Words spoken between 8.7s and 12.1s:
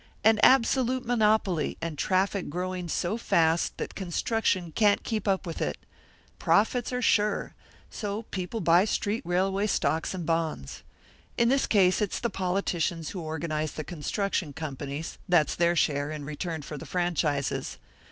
street railway stocks and bonds. In this case